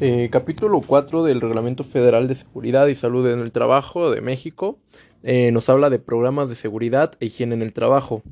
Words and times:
Eh, 0.00 0.28
capítulo 0.30 0.80
4 0.80 1.24
del 1.24 1.40
Reglamento 1.40 1.82
Federal 1.82 2.28
de 2.28 2.36
Seguridad 2.36 2.86
y 2.86 2.94
Salud 2.94 3.28
en 3.28 3.40
el 3.40 3.50
Trabajo 3.50 4.12
de 4.12 4.20
México 4.20 4.78
eh, 5.24 5.50
nos 5.50 5.68
habla 5.68 5.90
de 5.90 5.98
programas 5.98 6.48
de 6.48 6.54
seguridad 6.54 7.14
e 7.18 7.26
higiene 7.26 7.56
en 7.56 7.62
el 7.62 7.72
trabajo. 7.72 8.22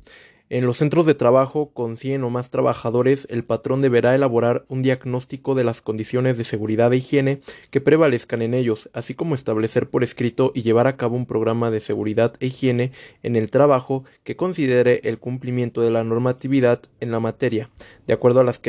En 0.49 0.65
los 0.65 0.77
centros 0.77 1.07
de 1.07 1.15
trabajo 1.15 1.73
con 1.73 1.97
100 1.97 2.23
o 2.23 2.31
más 2.31 2.51
trabajadores, 2.51 3.27
el 3.31 3.43
patrón 3.43 3.83
deberá 3.83 4.15
elaborar 4.15 4.65
un 4.69 4.83
diagnóstico 4.83 5.57
de 5.57 5.65
las 5.65 5.83
condiciones 5.83 6.39
de 6.39 6.45
seguridad 6.45 6.93
e 6.93 6.99
higiene 6.99 7.41
que 7.71 7.81
prevalezcan 7.81 8.43
en 8.43 8.55
ellos, 8.55 8.89
así 8.93 9.15
como 9.15 9.35
establecer 9.35 9.91
por 9.91 10.05
escrito 10.05 10.53
y 10.55 10.63
llevar 10.63 10.87
a 10.87 10.97
cabo 10.97 11.17
un 11.17 11.27
programa 11.27 11.73
de 11.73 11.81
seguridad 11.81 12.35
e 12.39 12.47
higiene 12.47 12.93
en 13.25 13.35
el 13.35 13.51
trabajo 13.51 14.05
que 14.23 14.37
considere 14.37 15.01
el 15.03 15.19
cumplimiento 15.19 15.81
de 15.81 15.91
la 15.91 16.05
normatividad 16.05 16.81
en 17.01 17.11
la 17.11 17.19
materia, 17.19 17.71
de 18.07 18.15
acuerdo 18.15 18.39
a 18.39 18.45
las 18.45 18.61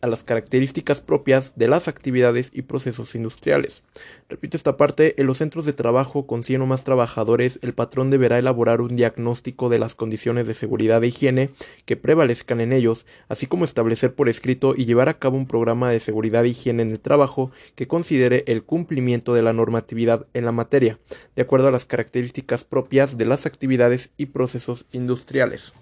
a 0.00 0.06
las 0.06 0.24
características 0.24 1.00
propias 1.00 1.52
de 1.56 1.68
las 1.68 1.88
actividades 1.88 2.50
y 2.52 2.62
procesos 2.62 3.14
industriales. 3.14 3.82
Repito 4.28 4.56
esta 4.56 4.76
parte, 4.76 5.20
en 5.20 5.26
los 5.26 5.38
centros 5.38 5.66
de 5.66 5.72
trabajo 5.72 6.26
con 6.26 6.42
100 6.42 6.62
o 6.62 6.66
más 6.66 6.84
trabajadores, 6.84 7.58
el 7.62 7.74
patrón 7.74 8.10
deberá 8.10 8.38
elaborar 8.38 8.80
un 8.80 8.96
diagnóstico 8.96 9.68
de 9.68 9.78
las 9.78 9.94
condiciones 9.94 10.46
de 10.46 10.54
seguridad 10.54 11.02
e 11.04 11.08
higiene 11.08 11.50
que 11.84 11.96
prevalezcan 11.96 12.60
en 12.60 12.72
ellos, 12.72 13.06
así 13.28 13.46
como 13.46 13.64
establecer 13.64 14.14
por 14.14 14.28
escrito 14.28 14.74
y 14.76 14.84
llevar 14.84 15.08
a 15.08 15.18
cabo 15.18 15.36
un 15.36 15.46
programa 15.46 15.90
de 15.90 16.00
seguridad 16.00 16.44
e 16.44 16.48
higiene 16.48 16.82
en 16.82 16.90
el 16.90 17.00
trabajo 17.00 17.50
que 17.74 17.86
considere 17.86 18.44
el 18.46 18.64
cumplimiento 18.64 19.34
de 19.34 19.42
la 19.42 19.52
normatividad 19.52 20.26
en 20.34 20.44
la 20.44 20.52
materia, 20.52 20.98
de 21.36 21.42
acuerdo 21.42 21.68
a 21.68 21.72
las 21.72 21.84
características 21.84 22.64
propias 22.64 23.16
de 23.16 23.26
las 23.26 23.46
actividades 23.46 24.10
y 24.16 24.26
procesos 24.26 24.86
industriales. 24.92 25.72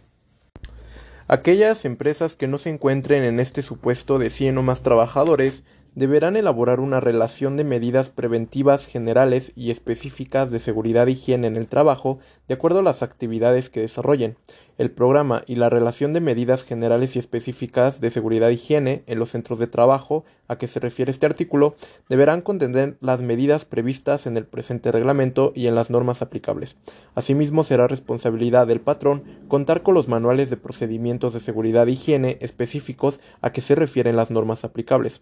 Aquellas 1.27 1.85
empresas 1.85 2.37
que 2.37 2.49
no 2.49 2.59
se 2.59 2.71
encuentren 2.71 3.25
en 3.25 3.41
este 3.41 3.63
supuesto 3.63 4.19
de 4.19 4.29
100 4.29 4.59
o 4.59 4.63
más 4.63 4.83
trabajadores 4.83 5.65
deberán 5.95 6.37
elaborar 6.37 6.81
una 6.81 7.01
relación 7.01 7.57
de 7.57 7.65
medidas 7.65 8.11
preventivas 8.11 8.87
generales 8.87 9.53
y 9.55 9.71
específicas 9.71 10.51
de 10.51 10.59
seguridad 10.59 11.07
e 11.07 11.13
higiene 11.13 11.47
en 11.47 11.57
el 11.57 11.69
trabajo 11.69 12.19
de 12.49 12.55
acuerdo 12.55 12.81
a 12.81 12.83
las 12.83 13.03
actividades 13.03 13.71
que 13.71 13.81
desarrollen. 13.81 14.37
El 14.77 14.91
programa 14.91 15.45
y 15.47 15.55
la 15.55 15.71
relación 15.71 16.13
de 16.13 16.21
medidas 16.21 16.65
generales 16.65 17.15
y 17.15 17.21
específicas 17.21 18.01
de 18.01 18.11
seguridad 18.11 18.51
e 18.51 18.55
higiene 18.55 19.05
en 19.07 19.21
los 19.21 19.31
centros 19.31 19.61
de 19.61 19.69
trabajo 19.69 20.25
a 20.49 20.59
que 20.59 20.67
se 20.67 20.81
refiere 20.81 21.13
este 21.13 21.27
artículo 21.27 21.77
deberán 22.09 22.41
contener 22.41 22.97
las 23.01 23.23
medidas 23.23 23.65
previstas 23.65 24.27
en 24.27 24.37
el 24.37 24.47
presente 24.47 24.91
reglamento 24.91 25.53
y 25.55 25.69
en 25.69 25.77
las 25.77 25.91
normas 25.91 26.23
aplicables. 26.23 26.77
Asimismo, 27.15 27.63
será 27.63 27.87
responsabilidad 27.87 28.67
del 28.67 28.81
patrón 28.81 29.23
contar 29.47 29.83
con 29.85 29.95
los 29.95 30.09
manuales 30.09 30.51
de 30.51 30.57
procedimientos 30.57 31.35
de 31.35 31.41
seguridad 31.41 31.87
e 31.87 31.93
higiene 31.93 32.39
específicos 32.41 33.21
a 33.43 33.53
que 33.53 33.61
se 33.61 33.77
refieren 33.77 34.17
las 34.17 34.33
normas 34.33 34.65
aplicables. 34.65 35.21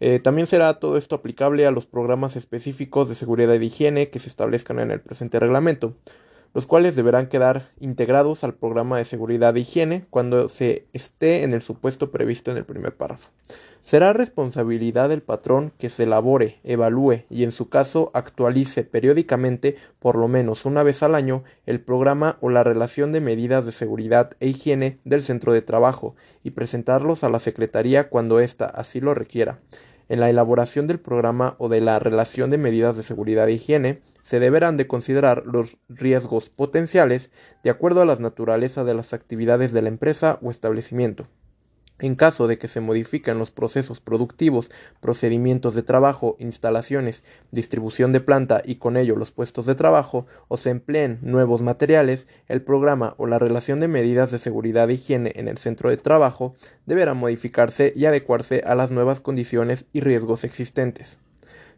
Eh, 0.00 0.18
también 0.18 0.46
será 0.46 0.78
todo 0.78 0.96
esto 0.96 1.14
aplicable 1.14 1.66
a 1.66 1.70
los 1.70 1.86
programas 1.86 2.36
específicos 2.36 3.08
de 3.08 3.14
seguridad 3.14 3.58
y 3.58 3.66
higiene 3.66 4.10
que 4.10 4.18
se 4.18 4.28
establezcan 4.28 4.78
en 4.78 4.90
el 4.90 5.00
presente 5.00 5.40
reglamento, 5.40 5.96
los 6.56 6.66
cuales 6.66 6.96
deberán 6.96 7.26
quedar 7.26 7.68
integrados 7.80 8.42
al 8.42 8.54
programa 8.54 8.96
de 8.96 9.04
seguridad 9.04 9.54
e 9.54 9.60
higiene 9.60 10.06
cuando 10.08 10.48
se 10.48 10.86
esté 10.94 11.42
en 11.42 11.52
el 11.52 11.60
supuesto 11.60 12.10
previsto 12.10 12.50
en 12.50 12.56
el 12.56 12.64
primer 12.64 12.96
párrafo. 12.96 13.28
Será 13.82 14.14
responsabilidad 14.14 15.10
del 15.10 15.20
patrón 15.20 15.74
que 15.76 15.90
se 15.90 16.04
elabore, 16.04 16.58
evalúe 16.64 17.24
y 17.28 17.44
en 17.44 17.52
su 17.52 17.68
caso 17.68 18.10
actualice 18.14 18.84
periódicamente, 18.84 19.76
por 19.98 20.16
lo 20.16 20.28
menos 20.28 20.64
una 20.64 20.82
vez 20.82 21.02
al 21.02 21.14
año, 21.14 21.44
el 21.66 21.82
programa 21.82 22.38
o 22.40 22.48
la 22.48 22.64
relación 22.64 23.12
de 23.12 23.20
medidas 23.20 23.66
de 23.66 23.72
seguridad 23.72 24.30
e 24.40 24.48
higiene 24.48 24.98
del 25.04 25.22
centro 25.22 25.52
de 25.52 25.60
trabajo 25.60 26.16
y 26.42 26.52
presentarlos 26.52 27.22
a 27.22 27.28
la 27.28 27.38
Secretaría 27.38 28.08
cuando 28.08 28.40
ésta 28.40 28.64
así 28.64 29.02
lo 29.02 29.12
requiera. 29.12 29.58
En 30.08 30.20
la 30.20 30.30
elaboración 30.30 30.86
del 30.86 31.00
programa 31.00 31.56
o 31.58 31.68
de 31.68 31.80
la 31.80 31.98
relación 31.98 32.50
de 32.50 32.58
medidas 32.58 32.96
de 32.96 33.02
seguridad 33.02 33.48
e 33.48 33.52
higiene, 33.52 34.02
se 34.22 34.38
deberán 34.38 34.76
de 34.76 34.86
considerar 34.86 35.44
los 35.46 35.78
riesgos 35.88 36.48
potenciales 36.48 37.30
de 37.64 37.70
acuerdo 37.70 38.02
a 38.02 38.04
la 38.04 38.16
naturaleza 38.16 38.84
de 38.84 38.94
las 38.94 39.12
actividades 39.12 39.72
de 39.72 39.82
la 39.82 39.88
empresa 39.88 40.38
o 40.42 40.50
establecimiento. 40.50 41.26
En 41.98 42.14
caso 42.14 42.46
de 42.46 42.58
que 42.58 42.68
se 42.68 42.80
modifiquen 42.80 43.38
los 43.38 43.50
procesos 43.50 44.00
productivos, 44.00 44.70
procedimientos 45.00 45.74
de 45.74 45.82
trabajo, 45.82 46.36
instalaciones, 46.38 47.24
distribución 47.52 48.12
de 48.12 48.20
planta 48.20 48.60
y 48.64 48.76
con 48.76 48.96
ello 48.96 49.16
los 49.16 49.32
puestos 49.32 49.64
de 49.64 49.74
trabajo, 49.74 50.26
o 50.48 50.58
se 50.58 50.70
empleen 50.70 51.18
nuevos 51.22 51.62
materiales, 51.62 52.28
el 52.48 52.60
programa 52.62 53.14
o 53.16 53.26
la 53.26 53.38
relación 53.38 53.80
de 53.80 53.88
medidas 53.88 54.30
de 54.30 54.38
seguridad 54.38 54.90
e 54.90 54.94
higiene 54.94 55.32
en 55.36 55.48
el 55.48 55.56
centro 55.56 55.88
de 55.88 55.96
trabajo 55.96 56.54
deberá 56.84 57.14
modificarse 57.14 57.92
y 57.96 58.04
adecuarse 58.04 58.62
a 58.66 58.74
las 58.74 58.90
nuevas 58.90 59.20
condiciones 59.20 59.86
y 59.92 60.00
riesgos 60.00 60.44
existentes. 60.44 61.18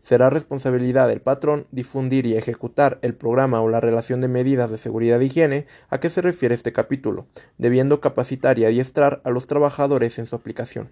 Será 0.00 0.30
responsabilidad 0.30 1.08
del 1.08 1.20
patrón 1.20 1.66
difundir 1.70 2.26
y 2.26 2.36
ejecutar 2.36 2.98
el 3.02 3.14
programa 3.14 3.60
o 3.60 3.68
la 3.68 3.80
relación 3.80 4.20
de 4.20 4.28
medidas 4.28 4.70
de 4.70 4.76
seguridad 4.76 5.20
e 5.20 5.26
higiene 5.26 5.66
a 5.90 5.98
que 6.00 6.08
se 6.08 6.22
refiere 6.22 6.54
este 6.54 6.72
capítulo, 6.72 7.26
debiendo 7.58 8.00
capacitar 8.00 8.58
y 8.58 8.64
adiestrar 8.64 9.20
a 9.24 9.30
los 9.30 9.46
trabajadores 9.46 10.18
en 10.18 10.26
su 10.26 10.36
aplicación. 10.36 10.90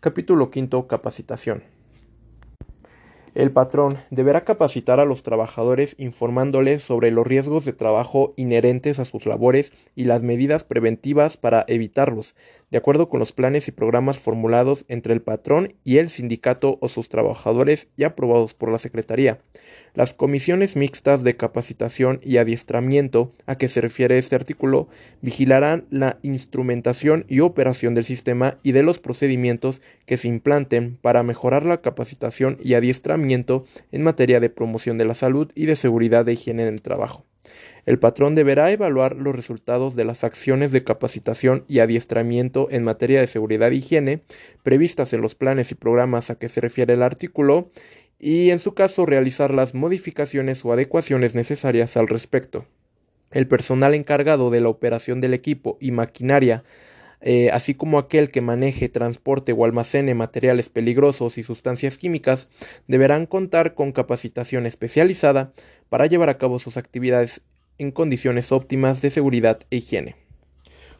Capítulo 0.00 0.50
quinto 0.50 0.86
Capacitación. 0.86 1.62
El 3.34 3.50
patrón 3.50 3.96
deberá 4.10 4.44
capacitar 4.44 5.00
a 5.00 5.06
los 5.06 5.22
trabajadores 5.22 5.94
informándoles 5.98 6.82
sobre 6.82 7.10
los 7.10 7.26
riesgos 7.26 7.64
de 7.64 7.72
trabajo 7.72 8.34
inherentes 8.36 8.98
a 8.98 9.06
sus 9.06 9.24
labores 9.24 9.72
y 9.94 10.04
las 10.04 10.22
medidas 10.22 10.64
preventivas 10.64 11.38
para 11.38 11.64
evitarlos, 11.66 12.36
de 12.72 12.78
acuerdo 12.78 13.10
con 13.10 13.20
los 13.20 13.32
planes 13.32 13.68
y 13.68 13.70
programas 13.70 14.18
formulados 14.18 14.86
entre 14.88 15.12
el 15.12 15.20
patrón 15.20 15.74
y 15.84 15.98
el 15.98 16.08
sindicato 16.08 16.78
o 16.80 16.88
sus 16.88 17.10
trabajadores 17.10 17.88
y 17.98 18.04
aprobados 18.04 18.54
por 18.54 18.72
la 18.72 18.78
Secretaría. 18.78 19.40
Las 19.92 20.14
comisiones 20.14 20.74
mixtas 20.74 21.22
de 21.22 21.36
capacitación 21.36 22.18
y 22.22 22.38
adiestramiento 22.38 23.30
a 23.44 23.56
que 23.56 23.68
se 23.68 23.82
refiere 23.82 24.16
este 24.16 24.36
artículo 24.36 24.88
vigilarán 25.20 25.84
la 25.90 26.18
instrumentación 26.22 27.26
y 27.28 27.40
operación 27.40 27.94
del 27.94 28.06
sistema 28.06 28.58
y 28.62 28.72
de 28.72 28.82
los 28.82 28.98
procedimientos 28.98 29.82
que 30.06 30.16
se 30.16 30.28
implanten 30.28 30.96
para 31.02 31.22
mejorar 31.22 31.66
la 31.66 31.82
capacitación 31.82 32.56
y 32.62 32.72
adiestramiento 32.72 33.66
en 33.90 34.02
materia 34.02 34.40
de 34.40 34.48
promoción 34.48 34.96
de 34.96 35.04
la 35.04 35.14
salud 35.14 35.52
y 35.54 35.66
de 35.66 35.76
seguridad 35.76 36.24
de 36.24 36.32
higiene 36.32 36.66
en 36.66 36.72
el 36.72 36.80
trabajo. 36.80 37.26
El 37.84 37.98
patrón 37.98 38.34
deberá 38.34 38.70
evaluar 38.70 39.16
los 39.16 39.34
resultados 39.34 39.96
de 39.96 40.04
las 40.04 40.22
acciones 40.22 40.70
de 40.70 40.84
capacitación 40.84 41.64
y 41.66 41.80
adiestramiento 41.80 42.68
en 42.70 42.84
materia 42.84 43.20
de 43.20 43.26
seguridad 43.26 43.72
e 43.72 43.76
higiene 43.76 44.22
previstas 44.62 45.12
en 45.12 45.20
los 45.20 45.34
planes 45.34 45.72
y 45.72 45.74
programas 45.74 46.30
a 46.30 46.36
que 46.36 46.48
se 46.48 46.60
refiere 46.60 46.94
el 46.94 47.02
artículo 47.02 47.70
y 48.18 48.50
en 48.50 48.60
su 48.60 48.74
caso 48.74 49.04
realizar 49.04 49.52
las 49.52 49.74
modificaciones 49.74 50.64
o 50.64 50.72
adecuaciones 50.72 51.34
necesarias 51.34 51.96
al 51.96 52.06
respecto. 52.06 52.66
El 53.32 53.48
personal 53.48 53.94
encargado 53.94 54.50
de 54.50 54.60
la 54.60 54.68
operación 54.68 55.20
del 55.20 55.34
equipo 55.34 55.76
y 55.80 55.90
maquinaria, 55.90 56.62
eh, 57.22 57.50
así 57.52 57.74
como 57.74 57.98
aquel 57.98 58.30
que 58.30 58.40
maneje, 58.40 58.88
transporte 58.88 59.52
o 59.52 59.64
almacene 59.64 60.14
materiales 60.14 60.68
peligrosos 60.68 61.38
y 61.38 61.42
sustancias 61.42 61.96
químicas, 61.96 62.48
deberán 62.88 63.26
contar 63.26 63.74
con 63.74 63.92
capacitación 63.92 64.66
especializada 64.66 65.52
para 65.88 66.06
llevar 66.06 66.28
a 66.28 66.38
cabo 66.38 66.58
sus 66.58 66.76
actividades 66.76 67.42
en 67.78 67.92
condiciones 67.92 68.50
óptimas 68.50 69.02
de 69.02 69.10
seguridad 69.10 69.60
e 69.70 69.76
higiene. 69.76 70.16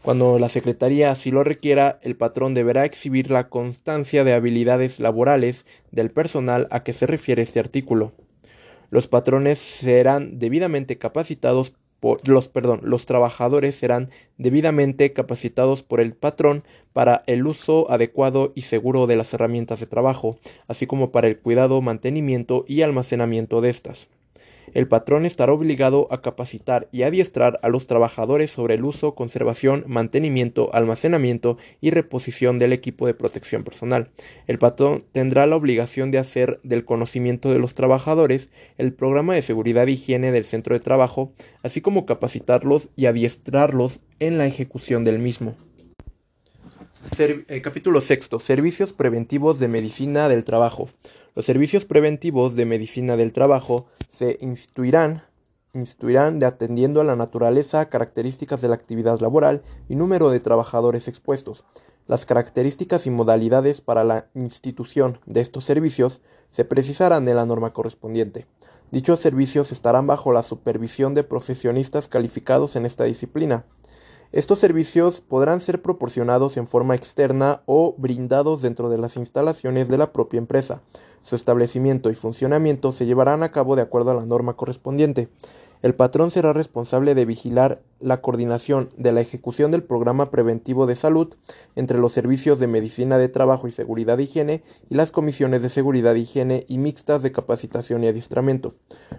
Cuando 0.03 0.39
la 0.41 0.49
Secretaría 0.49 1.11
así 1.11 1.31
lo 1.31 1.45
requiera, 1.45 2.01
el 2.03 2.17
patrón 2.17 2.55
deberá 2.55 2.85
exhibir 2.85 3.31
la 3.31 3.49
constancia 3.49 4.25
de 4.25 4.33
habilidades 4.33 4.99
laborales 4.99 5.65
del 5.93 6.11
personal 6.11 6.67
a 6.71 6.83
que 6.83 6.93
se 6.93 7.07
refiere 7.07 7.43
este 7.43 7.61
artículo. 7.61 8.13
Los 8.91 9.07
patrones 9.07 9.59
serán 9.59 10.39
debidamente 10.39 10.99
capacitados 10.99 11.73
los 12.25 12.51
los 12.83 13.07
trabajadores 13.07 13.75
serán 13.77 14.11
debidamente 14.39 15.13
capacitados 15.13 15.83
por 15.83 16.01
el 16.01 16.15
patrón 16.15 16.65
para 16.93 17.23
el 17.27 17.47
uso 17.47 17.91
adecuado 17.91 18.53
y 18.55 18.63
seguro 18.63 19.07
de 19.07 19.17
las 19.17 19.33
herramientas 19.33 19.81
de 19.81 19.87
trabajo, 19.87 20.39
así 20.69 20.87
como 20.87 21.13
para 21.13 21.29
el 21.29 21.39
cuidado, 21.39 21.81
mantenimiento 21.81 22.65
y 22.67 22.83
almacenamiento 22.83 23.61
de 23.61 23.71
estas 23.71 24.09
el 24.75 24.89
patrón 24.89 25.27
estará 25.27 25.53
obligado 25.53 26.09
a 26.11 26.23
capacitar 26.23 26.89
y 26.93 27.03
adiestrar 27.03 27.59
a 27.63 27.69
los 27.69 27.87
trabajadores 27.87 28.51
sobre 28.51 28.75
el 28.75 28.85
uso, 28.85 29.15
conservación, 29.15 29.85
mantenimiento, 29.87 30.71
almacenamiento 30.75 31.59
y 31.81 31.91
reposición 31.91 32.59
del 32.59 32.73
equipo 32.73 33.07
de 33.07 33.15
protección 33.15 33.65
personal. 33.65 34.11
El 34.47 34.59
patrón 34.59 35.05
tendrá 35.13 35.47
la 35.47 35.57
obligación 35.57 36.11
de 36.11 36.19
hacer 36.19 36.61
del 36.63 36.85
conocimiento 36.85 37.51
de 37.51 37.59
los 37.59 37.75
trabajadores 37.75 38.51
el 38.79 38.93
programa 38.93 39.35
de 39.35 39.43
seguridad 39.43 39.89
e 39.89 39.93
higiene 39.93 40.33
del 40.33 40.45
centro 40.45 40.75
de 40.75 40.81
trabajo, 40.81 41.33
así 41.63 41.81
como 41.81 42.07
capacitarlos 42.07 42.89
y 42.97 43.07
adiestrarlos 43.07 44.01
en 44.21 44.39
la 44.39 44.47
ejecución 44.47 45.05
del 45.05 45.19
mismo. 45.19 45.57
Eh, 47.19 47.61
capítulo 47.63 48.01
sexto. 48.01 48.39
Servicios 48.39 48.93
preventivos 48.93 49.59
de 49.59 49.69
medicina 49.69 50.29
del 50.29 50.45
trabajo. 50.45 50.89
Los 51.35 51.47
servicios 51.47 51.87
preventivos 51.87 52.57
de 52.57 52.67
medicina 52.67 53.17
del 53.17 53.33
trabajo 53.33 53.87
se 54.07 54.37
instruirán, 54.43 55.23
de 55.73 56.47
atendiendo 56.47 57.01
a 57.01 57.05
la 57.05 57.17
naturaleza, 57.17 57.89
características 57.89 58.61
de 58.61 58.69
la 58.69 58.75
actividad 58.75 59.19
laboral 59.19 59.63
y 59.89 59.97
número 59.97 60.29
de 60.29 60.41
trabajadores 60.41 61.09
expuestos. 61.09 61.65
Las 62.07 62.27
características 62.27 63.07
y 63.07 63.11
modalidades 63.11 63.81
para 63.81 64.05
la 64.05 64.25
institución 64.35 65.21
de 65.25 65.41
estos 65.41 65.65
servicios 65.65 66.21
se 66.51 66.67
precisarán 66.67 67.27
en 67.27 67.37
la 67.37 67.47
norma 67.47 67.73
correspondiente. 67.73 68.47
Dichos 68.91 69.21
servicios 69.21 69.73
estarán 69.73 70.07
bajo 70.07 70.33
la 70.33 70.43
supervisión 70.43 71.15
de 71.15 71.25
profesionistas 71.25 72.09
calificados 72.09 72.77
en 72.77 72.85
esta 72.85 73.05
disciplina. 73.05 73.65
Estos 74.33 74.61
servicios 74.61 75.21
podrán 75.21 75.61
ser 75.61 75.83
proporcionados 75.83 76.57
en 76.57 76.67
forma 76.67 76.95
externa 76.95 77.61
o 77.67 77.95
brindados 77.99 78.63
dentro 78.63 78.89
de 78.89 78.97
las 78.97 79.19
instalaciones 79.19 79.89
de 79.89 79.99
la 79.99 80.11
propia 80.11 80.39
empresa. 80.39 80.81
Su 81.21 81.37
establecimiento 81.37 82.09
y 82.09 82.15
funcionamiento 82.15 82.93
se 82.93 83.05
llevarán 83.05 83.43
a 83.43 83.53
cabo 83.53 83.77
de 83.77 83.83
acuerdo 83.83 84.11
a 84.11 84.15
la 84.15 84.25
norma 84.25 84.57
correspondiente. 84.57 85.29
El 85.83 85.97
patrón 85.97 86.31
será 86.31 86.53
responsable 86.53 87.17
de 87.17 87.25
vigilar 87.25 87.83
la 87.99 88.21
coordinación 88.21 88.89
de 88.97 89.11
la 89.11 89.21
ejecución 89.21 89.73
del 89.73 89.83
programa 89.83 90.31
preventivo 90.31 90.87
de 90.87 90.95
salud 90.95 91.35
entre 91.75 91.99
los 91.99 92.13
servicios 92.13 92.61
de 92.61 92.69
medicina 92.69 93.19
de 93.19 93.29
trabajo 93.29 93.67
y 93.67 93.73
seguridad 93.73 94.17
de 94.17 94.23
higiene 94.23 94.63
y 94.89 94.95
las 94.95 95.11
comisiones 95.11 95.61
de 95.61 95.69
seguridad, 95.69 96.15
higiene 96.15 96.65
y 96.69 96.79
mixtas 96.79 97.23
de 97.23 97.33
capacitación 97.33 98.05
y 98.05 98.07
adiestramiento. 98.07 98.77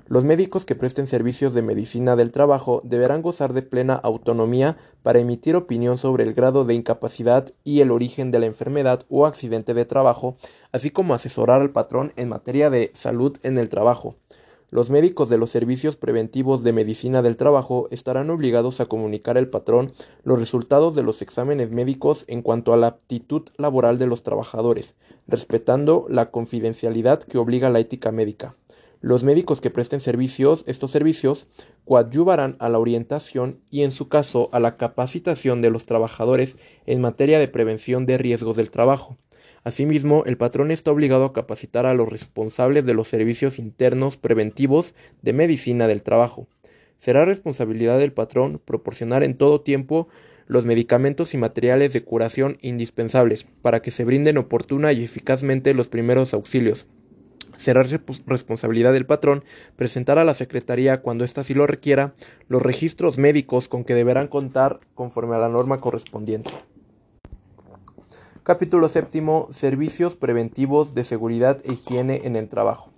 Los 0.07 0.23
médicos 0.23 0.63
que 0.63 0.75
presten 0.75 1.05
servicios 1.05 1.53
de 1.53 1.63
medicina 1.63 2.15
del 2.15 2.31
trabajo 2.31 2.81
deberán 2.85 3.23
gozar 3.23 3.51
de 3.51 3.61
plena 3.61 3.95
autonomía 3.95 4.77
para 5.01 5.19
emitir 5.19 5.57
opinión 5.57 5.97
sobre 5.97 6.23
el 6.23 6.33
grado 6.33 6.63
de 6.63 6.75
incapacidad 6.75 7.51
y 7.65 7.81
el 7.81 7.91
origen 7.91 8.31
de 8.31 8.39
la 8.39 8.45
enfermedad 8.45 9.03
o 9.09 9.25
accidente 9.25 9.73
de 9.73 9.83
trabajo, 9.83 10.37
así 10.71 10.91
como 10.91 11.13
asesorar 11.13 11.59
al 11.59 11.71
patrón 11.71 12.13
en 12.15 12.29
materia 12.29 12.69
de 12.69 12.91
salud 12.93 13.37
en 13.43 13.57
el 13.57 13.67
trabajo. 13.67 14.15
Los 14.73 14.89
médicos 14.89 15.29
de 15.29 15.37
los 15.37 15.51
servicios 15.51 15.95
preventivos 15.95 16.63
de 16.63 16.73
medicina 16.73 17.21
del 17.21 17.37
trabajo 17.37 17.87
estarán 17.91 18.31
obligados 18.31 18.81
a 18.81 18.87
comunicar 18.87 19.37
al 19.37 19.47
patrón 19.47 19.93
los 20.23 20.39
resultados 20.39 20.95
de 20.95 21.03
los 21.03 21.21
exámenes 21.21 21.69
médicos 21.69 22.25
en 22.27 22.41
cuanto 22.41 22.73
a 22.73 22.77
la 22.77 22.87
aptitud 22.87 23.43
laboral 23.57 23.99
de 23.99 24.07
los 24.07 24.23
trabajadores, 24.23 24.95
respetando 25.27 26.07
la 26.09 26.31
confidencialidad 26.31 27.21
que 27.21 27.37
obliga 27.37 27.69
la 27.69 27.81
ética 27.81 28.11
médica. 28.11 28.55
Los 28.99 29.23
médicos 29.23 29.61
que 29.61 29.69
presten 29.69 29.99
servicios, 29.99 30.63
estos 30.65 30.89
servicios, 30.89 31.45
coadyuvarán 31.85 32.55
a 32.57 32.67
la 32.67 32.79
orientación 32.79 33.59
y 33.69 33.83
en 33.83 33.91
su 33.91 34.09
caso 34.09 34.49
a 34.53 34.59
la 34.59 34.77
capacitación 34.77 35.61
de 35.61 35.69
los 35.69 35.85
trabajadores 35.85 36.57
en 36.87 36.99
materia 36.99 37.37
de 37.37 37.47
prevención 37.47 38.07
de 38.07 38.17
riesgos 38.17 38.57
del 38.57 38.71
trabajo. 38.71 39.17
Asimismo, 39.63 40.23
el 40.25 40.37
patrón 40.37 40.71
está 40.71 40.91
obligado 40.91 41.25
a 41.25 41.33
capacitar 41.33 41.85
a 41.85 41.93
los 41.93 42.09
responsables 42.09 42.85
de 42.85 42.93
los 42.93 43.07
servicios 43.07 43.59
internos 43.59 44.17
preventivos 44.17 44.93
de 45.21 45.33
medicina 45.33 45.87
del 45.87 46.03
trabajo. 46.03 46.47
Será 46.97 47.25
responsabilidad 47.25 47.97
del 47.97 48.13
patrón 48.13 48.61
proporcionar 48.63 49.23
en 49.23 49.35
todo 49.35 49.61
tiempo 49.61 50.07
los 50.47 50.65
medicamentos 50.65 51.33
y 51.33 51.37
materiales 51.37 51.93
de 51.93 52.03
curación 52.03 52.57
indispensables 52.61 53.45
para 53.61 53.81
que 53.81 53.91
se 53.91 54.03
brinden 54.03 54.37
oportuna 54.37 54.91
y 54.91 55.03
eficazmente 55.03 55.73
los 55.73 55.87
primeros 55.87 56.33
auxilios. 56.33 56.87
Será 57.55 57.83
responsabilidad 58.25 58.93
del 58.93 59.05
patrón 59.05 59.43
presentar 59.75 60.17
a 60.17 60.23
la 60.23 60.33
Secretaría, 60.33 61.01
cuando 61.01 61.23
ésta 61.23 61.43
sí 61.43 61.53
lo 61.53 61.67
requiera, 61.67 62.13
los 62.47 62.61
registros 62.61 63.17
médicos 63.17 63.69
con 63.69 63.83
que 63.83 63.95
deberán 63.95 64.27
contar 64.27 64.79
conforme 64.95 65.35
a 65.35 65.39
la 65.39 65.49
norma 65.49 65.77
correspondiente. 65.77 66.51
Capítulo 68.43 68.89
séptimo. 68.89 69.47
Servicios 69.51 70.15
preventivos 70.15 70.93
de 70.93 71.05
seguridad 71.05 71.61
e 71.63 71.75
higiene 71.75 72.23
en 72.25 72.35
el 72.35 72.49
trabajo. 72.49 72.91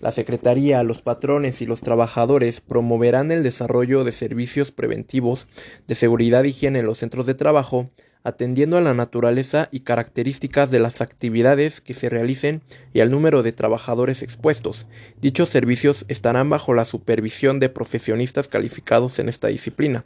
La 0.00 0.10
Secretaría, 0.10 0.82
los 0.82 1.00
patrones 1.00 1.62
y 1.62 1.66
los 1.66 1.80
trabajadores 1.80 2.60
promoverán 2.60 3.30
el 3.30 3.44
desarrollo 3.44 4.02
de 4.02 4.10
servicios 4.10 4.72
preventivos 4.72 5.46
de 5.86 5.94
seguridad 5.94 6.44
e 6.44 6.48
higiene 6.48 6.80
en 6.80 6.86
los 6.86 6.98
centros 6.98 7.26
de 7.26 7.34
trabajo, 7.34 7.88
atendiendo 8.24 8.78
a 8.78 8.80
la 8.80 8.92
naturaleza 8.92 9.68
y 9.70 9.80
características 9.80 10.72
de 10.72 10.80
las 10.80 11.00
actividades 11.00 11.80
que 11.80 11.94
se 11.94 12.08
realicen 12.08 12.60
y 12.92 12.98
al 12.98 13.12
número 13.12 13.44
de 13.44 13.52
trabajadores 13.52 14.24
expuestos. 14.24 14.88
Dichos 15.20 15.50
servicios 15.50 16.04
estarán 16.08 16.50
bajo 16.50 16.74
la 16.74 16.84
supervisión 16.84 17.60
de 17.60 17.68
profesionistas 17.68 18.48
calificados 18.48 19.20
en 19.20 19.28
esta 19.28 19.46
disciplina. 19.46 20.04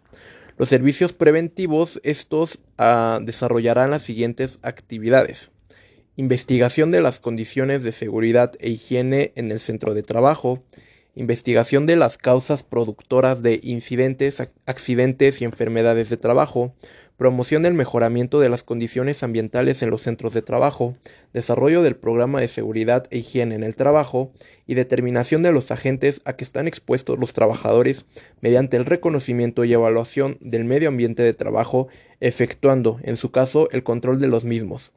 Los 0.56 0.69
servicios 0.69 1.12
preventivos, 1.12 2.01
estos 2.05 2.61
ah, 2.79 3.19
desarrollarán 3.23 3.91
las 3.91 4.03
siguientes 4.03 4.61
actividades. 4.62 5.51
Investigación 6.17 6.93
de 6.93 7.01
las 7.01 7.19
condiciones 7.19 7.83
de 7.83 7.91
seguridad 7.91 8.53
e 8.61 8.71
higiene 8.71 9.33
en 9.35 9.51
el 9.51 9.59
centro 9.59 9.95
de 9.95 10.05
trabajo, 10.05 10.62
investigación 11.15 11.87
de 11.87 11.97
las 11.97 12.19
causas 12.19 12.63
productoras 12.63 13.43
de 13.43 13.61
incidentes, 13.63 14.43
accidentes 14.67 15.41
y 15.41 15.45
enfermedades 15.45 16.11
de 16.11 16.17
trabajo, 16.17 16.75
promoción 17.17 17.63
del 17.63 17.75
mejoramiento 17.75 18.41
de 18.41 18.49
las 18.49 18.65
condiciones 18.65 19.23
ambientales 19.23 19.83
en 19.83 19.91
los 19.91 20.03
centros 20.03 20.35
de 20.35 20.43
trabajo, 20.43 20.97
desarrollo 21.33 21.83
del 21.83 21.95
programa 21.95 22.41
de 22.41 22.49
seguridad 22.49 23.07
e 23.11 23.19
higiene 23.19 23.55
en 23.55 23.63
el 23.63 23.77
trabajo 23.77 24.33
y 24.67 24.75
determinación 24.75 25.43
de 25.43 25.53
los 25.53 25.71
agentes 25.71 26.21
a 26.25 26.35
que 26.35 26.43
están 26.43 26.67
expuestos 26.67 27.19
los 27.19 27.33
trabajadores 27.33 28.05
mediante 28.41 28.77
el 28.77 28.85
reconocimiento 28.85 29.65
y 29.65 29.73
evaluación 29.73 30.39
del 30.41 30.65
medio 30.65 30.89
ambiente 30.89 31.23
de 31.23 31.35
trabajo, 31.35 31.87
efectuando, 32.21 32.99
en 33.03 33.17
su 33.17 33.31
caso, 33.31 33.69
el 33.71 33.85
control 33.85 34.21
de 34.21 34.27
los 34.27 34.45
mismos. 34.45 34.91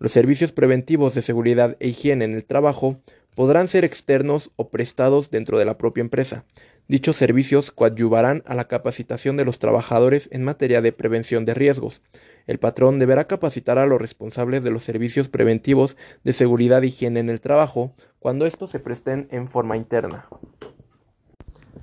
Los 0.00 0.10
servicios 0.10 0.50
preventivos 0.50 1.14
de 1.14 1.22
seguridad 1.22 1.76
e 1.78 1.88
higiene 1.88 2.24
en 2.24 2.34
el 2.34 2.44
trabajo 2.44 2.98
podrán 3.34 3.68
ser 3.68 3.84
externos 3.84 4.50
o 4.56 4.68
prestados 4.68 5.30
dentro 5.30 5.58
de 5.58 5.64
la 5.64 5.78
propia 5.78 6.02
empresa. 6.02 6.44
Dichos 6.88 7.16
servicios 7.16 7.70
coadyuvarán 7.70 8.42
a 8.44 8.54
la 8.54 8.68
capacitación 8.68 9.36
de 9.36 9.44
los 9.44 9.58
trabajadores 9.58 10.28
en 10.32 10.42
materia 10.42 10.82
de 10.82 10.92
prevención 10.92 11.44
de 11.44 11.54
riesgos. 11.54 12.02
El 12.46 12.58
patrón 12.58 12.98
deberá 12.98 13.26
capacitar 13.26 13.78
a 13.78 13.86
los 13.86 14.00
responsables 14.00 14.64
de 14.64 14.70
los 14.70 14.82
servicios 14.82 15.28
preventivos 15.28 15.96
de 16.24 16.32
seguridad 16.32 16.82
e 16.82 16.88
higiene 16.88 17.20
en 17.20 17.30
el 17.30 17.40
trabajo 17.40 17.94
cuando 18.18 18.46
estos 18.46 18.70
se 18.70 18.80
presten 18.80 19.28
en 19.30 19.48
forma 19.48 19.76
interna. 19.76 20.26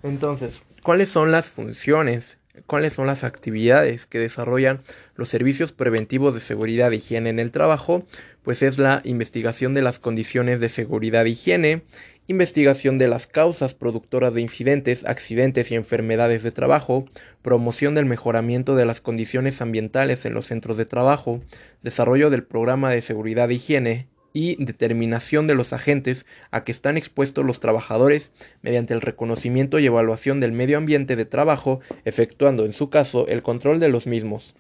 Entonces, 0.04 0.62
¿cuáles 0.84 1.10
son 1.10 1.32
las 1.32 1.48
funciones? 1.48 2.38
¿Cuáles 2.66 2.94
son 2.94 3.08
las 3.08 3.24
actividades 3.24 4.06
que 4.06 4.20
desarrollan 4.20 4.82
los 5.16 5.30
servicios 5.30 5.72
preventivos 5.72 6.34
de 6.34 6.40
seguridad 6.42 6.92
e 6.92 6.98
higiene 6.98 7.30
en 7.30 7.40
el 7.40 7.52
trabajo? 7.52 8.04
Pues 8.44 8.62
es 8.62 8.78
la 8.78 9.02
investigación 9.04 9.74
de 9.74 9.82
las 9.82 10.00
condiciones 10.00 10.60
de 10.60 10.70
seguridad 10.70 11.26
e 11.26 11.30
higiene, 11.30 11.84
investigación 12.28 13.00
de 13.00 13.08
las 13.08 13.26
causas 13.26 13.74
productoras 13.74 14.36
de 14.36 14.42
incidentes, 14.42 15.04
accidentes 15.04 15.72
y 15.72 15.76
enfermedades 15.76 16.44
de 16.44 16.52
trabajo, 16.52 17.06
promoción 17.42 17.96
del 17.96 18.06
mejoramiento 18.06 18.76
de 18.76 18.86
las 18.86 19.02
condiciones 19.02 19.62
ambientales 19.62 20.26
en 20.26 20.36
los 20.36 20.46
centros 20.46 20.78
de 20.78 20.86
trabajo, 20.86 21.42
desarrollo 21.82 22.30
del 22.30 22.44
programa 22.44 22.92
de 22.92 23.02
seguridad 23.02 23.50
e 23.50 23.56
higiene 23.56 24.08
y 24.32 24.64
determinación 24.64 25.48
de 25.48 25.56
los 25.56 25.74
agentes 25.74 26.28
a 26.52 26.64
que 26.64 26.72
están 26.72 26.98
expuestos 26.98 27.44
los 27.46 27.60
trabajadores 27.60 28.32
mediante 28.62 28.94
el 28.94 29.02
reconocimiento 29.02 29.80
y 29.80 29.88
evaluación 29.88 30.40
del 30.40 30.52
medio 30.52 30.78
ambiente 30.78 31.16
de 31.16 31.26
trabajo, 31.26 31.80
efectuando 32.06 32.64
en 32.66 32.74
su 32.74 32.92
caso 32.92 33.28
el 33.28 33.42
control 33.42 33.80
de 33.80 33.90
los 33.90 34.06
mismos. 34.06 34.54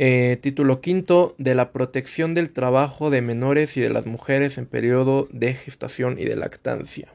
Eh, 0.00 0.38
título 0.40 0.80
quinto 0.80 1.34
de 1.38 1.56
la 1.56 1.72
protección 1.72 2.32
del 2.32 2.52
trabajo 2.52 3.10
de 3.10 3.20
menores 3.20 3.76
y 3.76 3.80
de 3.80 3.90
las 3.90 4.06
mujeres 4.06 4.56
en 4.56 4.66
periodo 4.66 5.26
de 5.32 5.54
gestación 5.54 6.20
y 6.20 6.24
de 6.24 6.36
lactancia. 6.36 7.12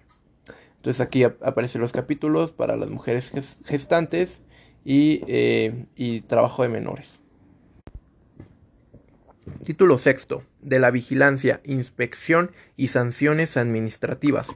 Entonces 0.76 1.00
aquí 1.00 1.24
aparecen 1.24 1.80
los 1.80 1.94
capítulos 1.94 2.52
para 2.52 2.76
las 2.76 2.90
mujeres 2.90 3.32
gestantes 3.64 4.42
y, 4.84 5.22
eh, 5.28 5.86
y 5.96 6.22
trabajo 6.22 6.64
de 6.64 6.68
menores. 6.68 7.22
Título 9.64 9.98
sexto 9.98 10.44
de 10.62 10.80
la 10.80 10.92
vigilancia, 10.92 11.62
inspección 11.64 12.52
y 12.76 12.88
sanciones 12.88 13.56
administrativas. 13.56 14.54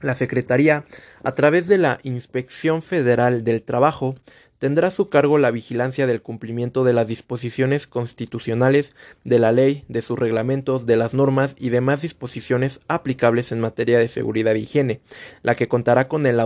La 0.00 0.14
Secretaría, 0.14 0.84
a 1.24 1.34
través 1.34 1.66
de 1.66 1.78
la 1.78 1.98
Inspección 2.04 2.80
Federal 2.80 3.42
del 3.42 3.62
Trabajo, 3.62 4.14
tendrá 4.60 4.88
a 4.88 4.90
su 4.90 5.08
cargo 5.08 5.38
la 5.38 5.50
vigilancia 5.50 6.06
del 6.06 6.20
cumplimiento 6.20 6.84
de 6.84 6.92
las 6.92 7.08
disposiciones 7.08 7.86
constitucionales, 7.86 8.94
de 9.24 9.38
la 9.38 9.52
ley, 9.52 9.84
de 9.88 10.02
sus 10.02 10.18
reglamentos, 10.18 10.84
de 10.84 10.96
las 10.96 11.14
normas 11.14 11.56
y 11.58 11.70
demás 11.70 12.02
disposiciones 12.02 12.80
aplicables 12.86 13.52
en 13.52 13.60
materia 13.60 13.98
de 13.98 14.06
seguridad 14.06 14.54
e 14.54 14.60
higiene, 14.60 15.00
la 15.42 15.54
que 15.54 15.66
contará 15.66 16.08
con 16.08 16.26
el 16.26 16.38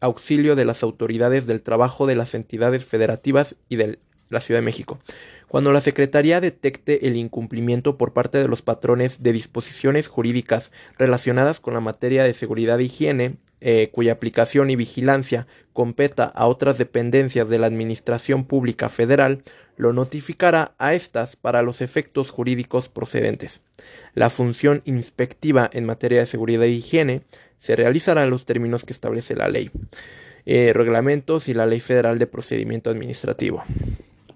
auxilio 0.00 0.54
de 0.54 0.66
las 0.66 0.82
autoridades 0.82 1.46
del 1.46 1.62
trabajo 1.62 2.06
de 2.06 2.14
las 2.14 2.34
entidades 2.34 2.84
federativas 2.84 3.56
y 3.70 3.76
de 3.76 3.98
la 4.28 4.40
Ciudad 4.40 4.60
de 4.60 4.66
México. 4.66 4.98
Cuando 5.48 5.72
la 5.72 5.80
Secretaría 5.80 6.42
detecte 6.42 7.06
el 7.06 7.16
incumplimiento 7.16 7.96
por 7.96 8.12
parte 8.12 8.36
de 8.36 8.48
los 8.48 8.60
patrones 8.60 9.22
de 9.22 9.32
disposiciones 9.32 10.08
jurídicas 10.08 10.72
relacionadas 10.98 11.60
con 11.60 11.72
la 11.72 11.80
materia 11.80 12.24
de 12.24 12.34
seguridad 12.34 12.80
e 12.80 12.84
higiene, 12.84 13.36
eh, 13.64 13.90
cuya 13.92 14.12
aplicación 14.12 14.70
y 14.70 14.76
vigilancia 14.76 15.46
competa 15.72 16.24
a 16.24 16.48
otras 16.48 16.78
dependencias 16.78 17.48
de 17.48 17.60
la 17.60 17.68
Administración 17.68 18.44
Pública 18.44 18.88
Federal, 18.88 19.42
lo 19.76 19.92
notificará 19.92 20.74
a 20.78 20.94
estas 20.94 21.36
para 21.36 21.62
los 21.62 21.80
efectos 21.80 22.30
jurídicos 22.30 22.88
procedentes. 22.88 23.60
La 24.14 24.30
función 24.30 24.82
inspectiva 24.84 25.70
en 25.72 25.86
materia 25.86 26.18
de 26.18 26.26
seguridad 26.26 26.64
e 26.64 26.70
higiene 26.70 27.22
se 27.58 27.76
realizará 27.76 28.24
en 28.24 28.30
los 28.30 28.46
términos 28.46 28.84
que 28.84 28.92
establece 28.92 29.36
la 29.36 29.48
ley, 29.48 29.70
eh, 30.44 30.72
reglamentos 30.74 31.48
y 31.48 31.54
la 31.54 31.64
Ley 31.64 31.78
Federal 31.78 32.18
de 32.18 32.26
Procedimiento 32.26 32.90
Administrativo. 32.90 33.62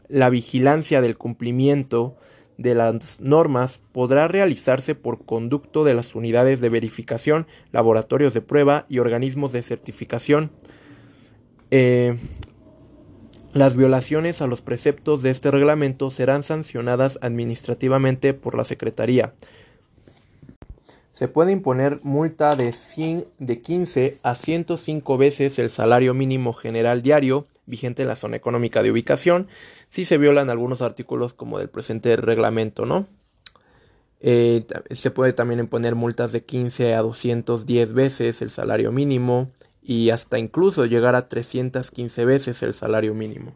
La 0.08 0.30
vigilancia 0.30 1.00
del 1.00 1.16
cumplimiento 1.18 2.16
de 2.58 2.74
las 2.74 3.20
normas 3.20 3.80
podrá 3.92 4.28
realizarse 4.28 4.94
por 4.94 5.24
conducto 5.24 5.84
de 5.84 5.94
las 5.94 6.14
unidades 6.14 6.60
de 6.60 6.68
verificación, 6.68 7.46
laboratorios 7.72 8.34
de 8.34 8.40
prueba 8.40 8.86
y 8.88 8.98
organismos 8.98 9.52
de 9.52 9.62
certificación. 9.62 10.50
Eh, 11.70 12.16
las 13.52 13.74
violaciones 13.74 14.42
a 14.42 14.46
los 14.46 14.60
preceptos 14.60 15.22
de 15.22 15.30
este 15.30 15.50
reglamento 15.50 16.10
serán 16.10 16.42
sancionadas 16.42 17.18
administrativamente 17.22 18.34
por 18.34 18.54
la 18.54 18.64
Secretaría. 18.64 19.32
Se 21.12 21.28
puede 21.28 21.52
imponer 21.52 22.00
multa 22.02 22.54
de, 22.56 22.74
de 23.38 23.62
15 23.62 24.18
a 24.22 24.34
105 24.34 25.16
veces 25.16 25.58
el 25.58 25.70
salario 25.70 26.12
mínimo 26.12 26.52
general 26.52 27.00
diario 27.00 27.46
vigente 27.66 28.02
en 28.02 28.08
la 28.08 28.16
zona 28.16 28.36
económica 28.36 28.82
de 28.82 28.90
ubicación 28.90 29.48
si 29.88 30.04
se 30.04 30.18
violan 30.18 30.50
algunos 30.50 30.82
artículos 30.82 31.34
como 31.34 31.58
del 31.58 31.68
presente 31.68 32.16
reglamento, 32.16 32.86
¿no? 32.86 33.06
Eh, 34.20 34.66
se 34.90 35.10
puede 35.10 35.32
también 35.32 35.60
imponer 35.60 35.94
multas 35.94 36.32
de 36.32 36.42
15 36.42 36.94
a 36.94 37.02
210 37.02 37.92
veces 37.92 38.40
el 38.40 38.50
salario 38.50 38.90
mínimo 38.90 39.50
y 39.82 40.10
hasta 40.10 40.38
incluso 40.38 40.86
llegar 40.86 41.14
a 41.14 41.28
315 41.28 42.24
veces 42.24 42.62
el 42.62 42.74
salario 42.74 43.14
mínimo. 43.14 43.54